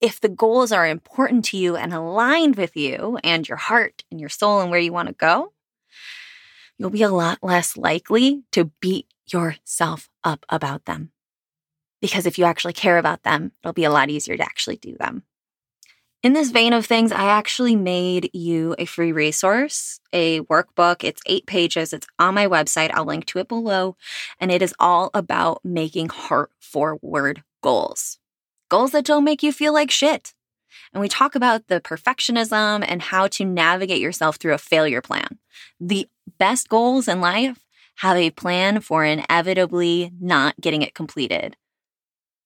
If 0.00 0.20
the 0.20 0.28
goals 0.28 0.70
are 0.70 0.86
important 0.86 1.44
to 1.46 1.56
you 1.56 1.76
and 1.76 1.92
aligned 1.92 2.56
with 2.56 2.76
you 2.76 3.18
and 3.24 3.48
your 3.48 3.58
heart 3.58 4.04
and 4.10 4.20
your 4.20 4.28
soul 4.28 4.60
and 4.60 4.70
where 4.70 4.80
you 4.80 4.92
want 4.92 5.08
to 5.08 5.14
go, 5.14 5.52
you'll 6.78 6.90
be 6.90 7.02
a 7.02 7.10
lot 7.10 7.38
less 7.42 7.76
likely 7.76 8.44
to 8.52 8.70
beat 8.80 9.06
yourself 9.32 10.08
up 10.22 10.46
about 10.48 10.84
them. 10.84 11.10
Because 12.00 12.26
if 12.26 12.38
you 12.38 12.44
actually 12.44 12.74
care 12.74 12.98
about 12.98 13.24
them, 13.24 13.52
it'll 13.60 13.72
be 13.72 13.84
a 13.84 13.90
lot 13.90 14.08
easier 14.08 14.36
to 14.36 14.42
actually 14.44 14.76
do 14.76 14.96
them. 14.96 15.24
In 16.24 16.32
this 16.32 16.50
vein 16.50 16.72
of 16.72 16.84
things, 16.84 17.12
I 17.12 17.26
actually 17.26 17.76
made 17.76 18.30
you 18.32 18.74
a 18.76 18.86
free 18.86 19.12
resource, 19.12 20.00
a 20.12 20.40
workbook. 20.40 21.04
It's 21.04 21.22
eight 21.26 21.46
pages. 21.46 21.92
It's 21.92 22.08
on 22.18 22.34
my 22.34 22.48
website. 22.48 22.90
I'll 22.92 23.04
link 23.04 23.24
to 23.26 23.38
it 23.38 23.46
below. 23.46 23.96
And 24.40 24.50
it 24.50 24.60
is 24.60 24.74
all 24.80 25.10
about 25.14 25.60
making 25.64 26.08
heart 26.08 26.50
forward 26.60 27.44
goals, 27.62 28.18
goals 28.68 28.90
that 28.92 29.04
don't 29.04 29.22
make 29.22 29.44
you 29.44 29.52
feel 29.52 29.72
like 29.72 29.92
shit. 29.92 30.34
And 30.92 31.00
we 31.00 31.08
talk 31.08 31.36
about 31.36 31.68
the 31.68 31.80
perfectionism 31.80 32.84
and 32.86 33.00
how 33.00 33.28
to 33.28 33.44
navigate 33.44 34.00
yourself 34.00 34.36
through 34.36 34.54
a 34.54 34.58
failure 34.58 35.00
plan. 35.00 35.38
The 35.78 36.08
best 36.36 36.68
goals 36.68 37.06
in 37.06 37.20
life 37.20 37.64
have 37.98 38.16
a 38.16 38.30
plan 38.30 38.80
for 38.80 39.04
inevitably 39.04 40.10
not 40.20 40.60
getting 40.60 40.82
it 40.82 40.94
completed. 40.94 41.56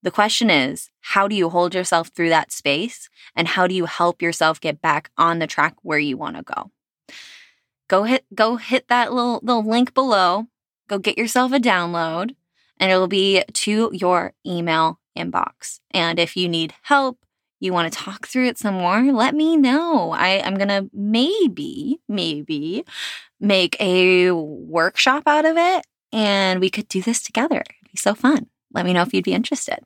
The 0.02 0.10
question 0.10 0.50
is, 0.50 0.90
how 1.00 1.28
do 1.28 1.36
you 1.36 1.48
hold 1.48 1.74
yourself 1.74 2.08
through 2.08 2.30
that 2.30 2.50
space? 2.50 3.08
And 3.36 3.48
how 3.48 3.66
do 3.66 3.74
you 3.74 3.86
help 3.86 4.20
yourself 4.20 4.60
get 4.60 4.82
back 4.82 5.10
on 5.16 5.38
the 5.38 5.46
track 5.46 5.76
where 5.82 5.98
you 5.98 6.16
want 6.16 6.36
to 6.36 6.42
go? 6.42 6.70
Go 7.88 8.04
hit 8.04 8.24
go 8.34 8.56
hit 8.56 8.88
that 8.88 9.12
little 9.12 9.40
little 9.42 9.68
link 9.68 9.94
below. 9.94 10.46
Go 10.88 10.98
get 10.98 11.18
yourself 11.18 11.52
a 11.52 11.58
download 11.58 12.34
and 12.78 12.90
it'll 12.90 13.06
be 13.06 13.44
to 13.52 13.90
your 13.92 14.32
email 14.46 14.98
inbox. 15.16 15.80
And 15.92 16.18
if 16.18 16.36
you 16.36 16.48
need 16.48 16.74
help, 16.82 17.18
you 17.60 17.72
want 17.72 17.92
to 17.92 17.98
talk 17.98 18.26
through 18.26 18.46
it 18.46 18.58
some 18.58 18.74
more, 18.74 19.00
let 19.12 19.34
me 19.34 19.56
know. 19.56 20.10
I, 20.10 20.40
I'm 20.40 20.56
gonna 20.56 20.88
maybe, 20.92 22.00
maybe 22.08 22.84
make 23.38 23.80
a 23.80 24.32
workshop 24.32 25.24
out 25.26 25.44
of 25.44 25.56
it 25.56 25.86
and 26.12 26.60
we 26.60 26.70
could 26.70 26.88
do 26.88 27.02
this 27.02 27.22
together. 27.22 27.56
It'd 27.60 27.92
be 27.92 27.98
so 27.98 28.14
fun. 28.14 28.48
Let 28.72 28.84
me 28.84 28.92
know 28.92 29.02
if 29.02 29.14
you'd 29.14 29.24
be 29.24 29.34
interested. 29.34 29.78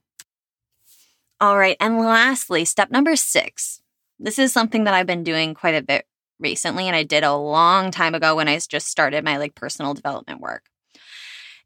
All 1.41 1.59
right. 1.59 1.77
And 1.81 1.99
lastly, 1.99 2.65
step 2.65 2.91
number 2.91 3.15
six. 3.17 3.83
This 4.19 4.39
is 4.39 4.53
something 4.53 4.85
that 4.85 4.95
I've 4.95 5.07
been 5.07 5.25
doing 5.25 5.55
quite 5.55 5.75
a 5.75 5.83
bit 5.83 6.07
recently, 6.39 6.87
and 6.87 6.97
I 6.97 7.03
did 7.03 7.25
a 7.25 7.35
long 7.35 7.91
time 7.91 8.15
ago 8.15 8.37
when 8.37 8.49
I 8.49 8.59
just 8.59 8.89
started 8.89 9.25
my 9.25 9.37
like 9.37 9.55
personal 9.55 9.93
development 9.95 10.41
work. 10.41 10.65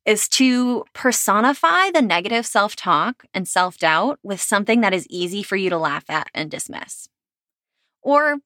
Is 0.04 0.28
to 0.30 0.84
personify 0.92 1.90
the 1.90 2.02
negative 2.02 2.46
self 2.46 2.74
talk 2.74 3.24
and 3.32 3.46
self 3.46 3.78
doubt 3.78 4.18
with 4.22 4.40
something 4.40 4.80
that 4.80 4.94
is 4.94 5.06
easy 5.08 5.42
for 5.42 5.56
you 5.56 5.70
to 5.70 5.78
laugh 5.78 6.04
at 6.08 6.28
and 6.34 6.50
dismiss. 6.50 7.08
Or 8.02 8.38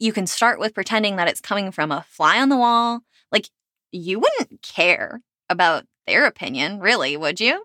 you 0.00 0.12
can 0.12 0.26
start 0.26 0.58
with 0.58 0.74
pretending 0.74 1.16
that 1.16 1.28
it's 1.28 1.40
coming 1.40 1.70
from 1.70 1.92
a 1.92 2.04
fly 2.08 2.40
on 2.40 2.48
the 2.48 2.56
wall. 2.56 3.02
Like, 3.30 3.50
you 3.92 4.18
wouldn't 4.18 4.62
care 4.62 5.20
about 5.48 5.84
their 6.06 6.24
opinion, 6.24 6.80
really, 6.80 7.16
would 7.16 7.38
you? 7.38 7.64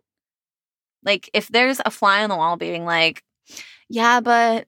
Like, 1.05 1.29
if 1.33 1.47
there's 1.47 1.79
a 1.85 1.91
fly 1.91 2.23
on 2.23 2.29
the 2.29 2.35
wall 2.35 2.57
being 2.57 2.83
like, 2.83 3.23
yeah, 3.87 4.19
but 4.19 4.67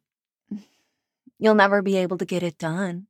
you'll 1.40 1.56
never 1.56 1.82
be 1.82 1.98
able 1.98 2.18
to 2.20 2.26
get 2.26 2.44
it 2.44 2.58
done. 2.58 3.08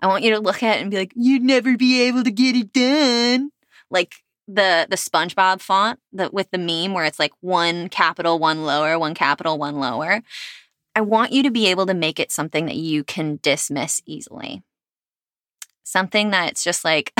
I 0.00 0.06
want 0.06 0.24
you 0.24 0.32
to 0.32 0.40
look 0.40 0.62
at 0.62 0.78
it 0.78 0.82
and 0.82 0.90
be 0.90 0.98
like, 0.98 1.12
you'd 1.14 1.42
never 1.42 1.76
be 1.76 2.02
able 2.02 2.24
to 2.24 2.30
get 2.30 2.56
it 2.56 2.72
done. 2.72 3.50
Like 3.90 4.16
the 4.48 4.86
the 4.90 4.96
SpongeBob 4.96 5.60
font 5.60 6.00
the, 6.12 6.28
with 6.32 6.50
the 6.50 6.58
meme 6.58 6.92
where 6.92 7.04
it's 7.04 7.18
like 7.18 7.32
one 7.40 7.88
capital, 7.88 8.38
one 8.38 8.64
lower, 8.64 8.98
one 8.98 9.14
capital, 9.14 9.58
one 9.58 9.78
lower. 9.78 10.22
I 10.94 11.00
want 11.00 11.32
you 11.32 11.42
to 11.44 11.50
be 11.50 11.68
able 11.68 11.86
to 11.86 11.94
make 11.94 12.20
it 12.20 12.32
something 12.32 12.66
that 12.66 12.76
you 12.76 13.04
can 13.04 13.38
dismiss 13.42 14.02
easily. 14.04 14.62
Something 15.84 16.30
that's 16.30 16.62
just 16.64 16.84
like, 16.84 17.12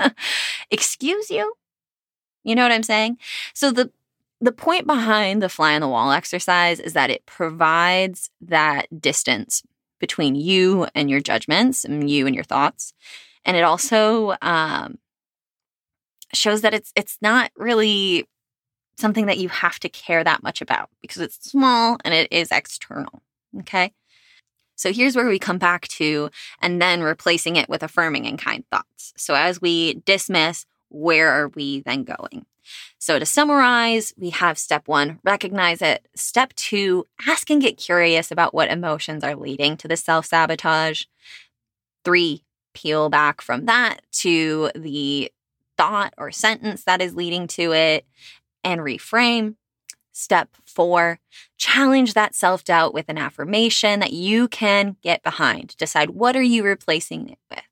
excuse 0.70 1.30
you? 1.30 1.54
You 2.42 2.54
know 2.54 2.62
what 2.62 2.72
I'm 2.72 2.82
saying? 2.82 3.18
So 3.54 3.70
the 3.70 3.90
the 4.40 4.52
point 4.52 4.86
behind 4.86 5.42
the 5.42 5.48
fly 5.48 5.74
on 5.74 5.80
the 5.80 5.88
wall 5.88 6.12
exercise 6.12 6.80
is 6.80 6.92
that 6.92 7.10
it 7.10 7.26
provides 7.26 8.30
that 8.40 8.86
distance 9.00 9.62
between 9.98 10.34
you 10.34 10.86
and 10.94 11.10
your 11.10 11.20
judgments 11.20 11.84
and 11.84 12.08
you 12.08 12.26
and 12.26 12.34
your 12.34 12.44
thoughts. 12.44 12.92
And 13.44 13.56
it 13.56 13.62
also 13.62 14.36
um, 14.42 14.98
shows 16.32 16.60
that 16.60 16.74
it's 16.74 16.92
it's 16.94 17.18
not 17.20 17.50
really 17.56 18.28
something 18.96 19.26
that 19.26 19.38
you 19.38 19.48
have 19.48 19.78
to 19.80 19.88
care 19.88 20.22
that 20.24 20.42
much 20.42 20.60
about 20.60 20.90
because 21.00 21.22
it's 21.22 21.50
small 21.50 21.98
and 22.04 22.14
it 22.14 22.28
is 22.32 22.50
external. 22.50 23.22
Okay. 23.60 23.92
So 24.76 24.92
here's 24.92 25.16
where 25.16 25.28
we 25.28 25.40
come 25.40 25.58
back 25.58 25.88
to, 25.88 26.30
and 26.62 26.80
then 26.80 27.02
replacing 27.02 27.56
it 27.56 27.68
with 27.68 27.82
affirming 27.82 28.26
and 28.26 28.38
kind 28.38 28.64
thoughts. 28.70 29.12
So 29.16 29.34
as 29.34 29.60
we 29.60 29.94
dismiss, 30.04 30.66
where 30.88 31.30
are 31.30 31.48
we 31.48 31.80
then 31.80 32.04
going? 32.04 32.46
So 32.98 33.18
to 33.18 33.26
summarize, 33.26 34.12
we 34.16 34.30
have 34.30 34.58
step 34.58 34.88
one, 34.88 35.20
recognize 35.24 35.82
it. 35.82 36.06
Step 36.14 36.52
two, 36.54 37.06
ask 37.26 37.48
and 37.50 37.62
get 37.62 37.76
curious 37.76 38.30
about 38.30 38.54
what 38.54 38.70
emotions 38.70 39.24
are 39.24 39.36
leading 39.36 39.76
to 39.78 39.88
the 39.88 39.96
self 39.96 40.26
sabotage. 40.26 41.04
Three, 42.04 42.44
peel 42.74 43.08
back 43.08 43.40
from 43.40 43.66
that 43.66 44.00
to 44.12 44.70
the 44.74 45.30
thought 45.76 46.14
or 46.18 46.30
sentence 46.30 46.84
that 46.84 47.00
is 47.00 47.14
leading 47.14 47.46
to 47.46 47.72
it 47.72 48.04
and 48.64 48.80
reframe. 48.80 49.54
Step 50.12 50.48
four, 50.66 51.20
challenge 51.58 52.14
that 52.14 52.34
self 52.34 52.64
doubt 52.64 52.92
with 52.92 53.08
an 53.08 53.18
affirmation 53.18 54.00
that 54.00 54.12
you 54.12 54.48
can 54.48 54.96
get 55.02 55.22
behind. 55.22 55.76
Decide 55.76 56.10
what 56.10 56.34
are 56.34 56.42
you 56.42 56.64
replacing 56.64 57.28
it 57.28 57.38
with. 57.50 57.67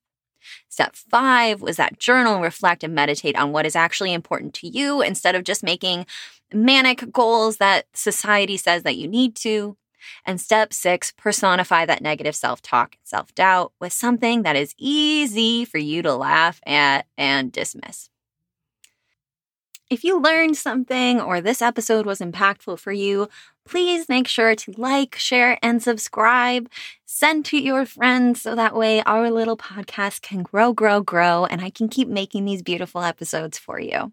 Step 0.76 0.95
five 0.95 1.62
was 1.62 1.78
that 1.78 1.99
journal, 1.99 2.42
reflect, 2.42 2.85
and 2.85 2.95
meditate 2.95 3.35
on 3.35 3.50
what 3.50 3.64
is 3.64 3.75
actually 3.75 4.12
important 4.12 4.52
to 4.52 4.68
you 4.68 5.00
instead 5.00 5.35
of 5.35 5.42
just 5.42 5.62
making 5.62 6.04
manic 6.52 7.11
goals 7.11 7.56
that 7.56 7.87
society 7.95 8.59
says 8.59 8.83
that 8.83 8.99
you 8.99 9.09
need 9.09 9.35
to. 9.37 9.78
And 10.26 10.38
step 10.38 10.75
six, 10.75 11.14
personify 11.16 11.87
that 11.87 12.02
negative 12.02 12.37
self 12.37 12.61
talk 12.61 12.97
and 12.97 13.09
self 13.09 13.35
doubt 13.35 13.73
with 13.80 13.95
something 13.95 14.42
that 14.42 14.54
is 14.54 14.75
easy 14.76 15.64
for 15.64 15.78
you 15.78 16.02
to 16.02 16.14
laugh 16.14 16.61
at 16.66 17.06
and 17.16 17.50
dismiss. 17.50 18.11
If 19.88 20.04
you 20.04 20.21
learned 20.21 20.59
something 20.59 21.23
or 21.23 21.40
this 21.40 21.62
episode 21.62 22.04
was 22.04 22.18
impactful 22.18 22.78
for 22.80 22.92
you, 22.92 23.30
please 23.67 24.09
make 24.09 24.29
sure 24.29 24.55
to 24.55 24.75
like, 24.77 25.17
share, 25.17 25.59
and 25.63 25.83
subscribe. 25.83 26.71
Send 27.05 27.45
to 27.47 27.59
your 27.59 27.85
friends 27.85 28.43
so 28.43 28.55
that 28.55 28.75
way 28.75 29.03
our 29.03 29.31
little 29.31 29.57
podcast 29.57 30.23
can 30.23 30.43
grow, 30.43 30.73
grow, 30.73 31.01
grow, 31.01 31.45
and 31.45 31.61
I 31.61 31.71
can 31.71 31.89
keep 31.89 32.09
making 32.09 32.45
these 32.45 32.63
beautiful 32.63 33.03
episodes 33.03 33.59
for 33.59 33.81
you. 33.81 34.13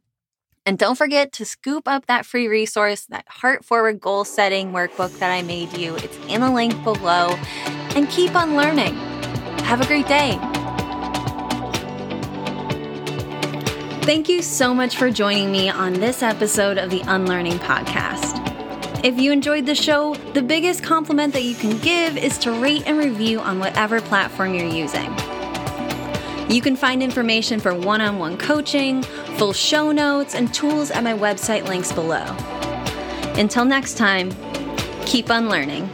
And 0.66 0.78
don't 0.78 0.98
forget 0.98 1.34
to 1.34 1.46
scoop 1.46 1.88
up 1.88 2.06
that 2.06 2.26
free 2.26 2.48
resource, 2.48 3.06
that 3.08 3.26
Heart 3.28 3.66
Forward 3.66 4.00
Goal 4.00 4.24
Setting 4.24 4.72
workbook 4.72 5.20
that 5.20 5.32
I 5.32 5.42
made 5.42 5.78
you. 5.78 5.96
It's 5.98 6.18
in 6.30 6.40
the 6.42 6.52
link 6.52 6.82
below. 6.84 7.36
And 7.96 8.10
keep 8.10 8.36
on 8.36 8.56
learning. 8.56 8.96
Have 9.64 9.82
a 9.82 9.86
great 9.86 10.08
day. 10.08 10.40
Thank 14.04 14.28
you 14.30 14.42
so 14.42 14.74
much 14.74 14.98
for 14.98 15.10
joining 15.12 15.52
me 15.52 15.70
on 15.70 15.94
this 15.94 16.24
episode 16.24 16.78
of 16.78 16.90
the 16.90 17.02
Unlearning 17.08 17.60
Podcast. 17.60 18.53
If 19.04 19.20
you 19.20 19.34
enjoyed 19.34 19.66
the 19.66 19.76
show, 19.76 20.16
the 20.34 20.42
biggest 20.42 20.82
compliment 20.82 21.34
that 21.34 21.44
you 21.44 21.56
can 21.56 21.78
give 21.80 22.16
is 22.16 22.38
to 22.38 22.54
rate 22.54 22.84
and 22.86 22.98
review 22.98 23.42
on 23.42 23.60
whatever 23.60 24.00
platform 24.00 24.54
you're 24.54 24.66
using. 24.66 25.14
You 26.50 26.62
can 26.62 26.78
find 26.78 27.04
information 27.04 27.60
for 27.60 27.76
one 27.76 28.00
on 28.00 28.18
one 28.18 28.38
coaching, 28.38 29.04
full 29.38 29.52
show 29.52 29.92
notes, 29.92 30.36
and 30.36 30.54
tools 30.54 30.90
at 30.90 31.04
my 31.04 31.12
website 31.12 31.68
links 31.68 31.92
below. 31.92 32.24
Until 33.38 33.66
next 33.66 33.98
time, 33.98 34.32
keep 35.06 35.30
unlearning. 35.30 35.90